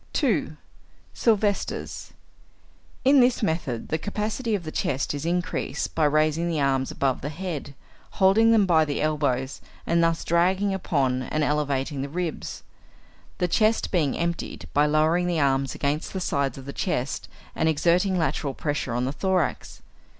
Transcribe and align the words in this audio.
2. 0.13 0.57
Silvester's. 1.13 2.11
In 3.05 3.19
this 3.19 3.43
method 3.43 3.89
the 3.89 3.99
capacity 3.99 4.55
of 4.55 4.63
the 4.63 4.71
chest 4.71 5.13
is 5.13 5.27
increased 5.27 5.93
by 5.93 6.05
raising 6.05 6.49
the 6.49 6.59
arms 6.59 6.89
above 6.89 7.21
the 7.21 7.29
head, 7.29 7.75
holding 8.13 8.51
them 8.51 8.65
by 8.65 8.83
the 8.83 8.99
elbows, 8.99 9.61
and 9.85 10.01
thus 10.03 10.23
dragging 10.23 10.73
upon 10.73 11.21
and 11.21 11.43
elevating 11.43 12.01
the 12.01 12.09
ribs, 12.09 12.63
the 13.37 13.47
chest 13.47 13.91
being 13.91 14.17
emptied 14.17 14.67
by 14.73 14.87
lowering 14.87 15.27
the 15.27 15.39
arms 15.39 15.75
against 15.75 16.13
the 16.13 16.19
sides 16.19 16.57
of 16.57 16.65
the 16.65 16.73
chest 16.73 17.27
and 17.55 17.69
exerting 17.69 18.17
lateral 18.17 18.55
pressure 18.55 18.95
on 18.95 19.05
the 19.05 19.11
thorax. 19.13 19.83